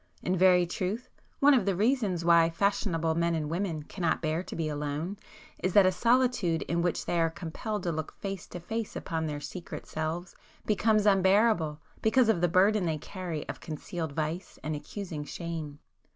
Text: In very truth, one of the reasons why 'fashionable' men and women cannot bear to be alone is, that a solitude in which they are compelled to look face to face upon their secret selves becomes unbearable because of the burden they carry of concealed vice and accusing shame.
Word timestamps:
In 0.23 0.35
very 0.35 0.65
truth, 0.65 1.09
one 1.41 1.53
of 1.53 1.63
the 1.67 1.75
reasons 1.75 2.25
why 2.25 2.49
'fashionable' 2.49 3.13
men 3.13 3.35
and 3.35 3.51
women 3.51 3.83
cannot 3.83 4.19
bear 4.19 4.41
to 4.41 4.55
be 4.55 4.67
alone 4.67 5.17
is, 5.61 5.73
that 5.73 5.85
a 5.85 5.91
solitude 5.91 6.63
in 6.63 6.81
which 6.81 7.05
they 7.05 7.21
are 7.21 7.29
compelled 7.29 7.83
to 7.83 7.91
look 7.91 8.11
face 8.13 8.47
to 8.47 8.59
face 8.59 8.95
upon 8.95 9.27
their 9.27 9.39
secret 9.39 9.85
selves 9.85 10.35
becomes 10.65 11.05
unbearable 11.05 11.81
because 12.01 12.29
of 12.29 12.41
the 12.41 12.47
burden 12.47 12.87
they 12.87 12.97
carry 12.97 13.47
of 13.47 13.59
concealed 13.59 14.13
vice 14.13 14.57
and 14.63 14.75
accusing 14.75 15.23
shame. 15.23 15.77